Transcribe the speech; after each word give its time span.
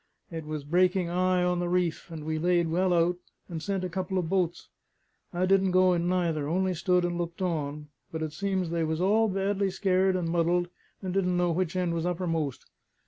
It 0.31 0.45
was 0.47 0.63
breaking 0.63 1.09
'igh 1.09 1.43
on 1.45 1.59
the 1.59 1.69
reef, 1.69 2.09
and 2.09 2.23
we 2.25 2.39
laid 2.39 2.71
well 2.71 2.91
out, 2.91 3.17
and 3.47 3.61
sent 3.61 3.83
a 3.83 3.87
couple 3.87 4.17
of 4.17 4.29
boats. 4.29 4.67
I 5.31 5.45
didn't 5.45 5.69
go 5.69 5.93
in 5.93 6.07
neither; 6.09 6.47
only 6.47 6.73
stood 6.73 7.05
and 7.05 7.19
looked 7.19 7.39
on; 7.43 7.89
but 8.11 8.23
it 8.23 8.33
seems 8.33 8.71
they 8.71 8.83
was 8.83 8.99
all 8.99 9.27
badly 9.27 9.69
scared 9.69 10.15
and 10.15 10.27
muddled, 10.27 10.69
and 11.03 11.13
didn't 11.13 11.37
know 11.37 11.51
which 11.51 11.75
end 11.75 11.93
was 11.93 12.07
uppermost. 12.07 12.65